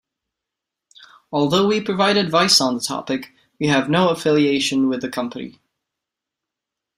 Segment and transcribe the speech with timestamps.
[1.31, 5.59] Although we provide advice on the topic, we have no affiliation with the company.